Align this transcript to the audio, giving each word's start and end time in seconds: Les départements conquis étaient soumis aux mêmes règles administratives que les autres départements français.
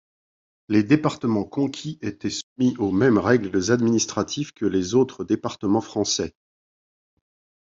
Les 0.67 0.81
départements 0.81 1.43
conquis 1.43 1.99
étaient 2.01 2.31
soumis 2.31 2.75
aux 2.79 2.91
mêmes 2.91 3.19
règles 3.19 3.71
administratives 3.71 4.51
que 4.51 4.65
les 4.65 4.95
autres 4.95 5.23
départements 5.23 5.79
français. 5.79 6.33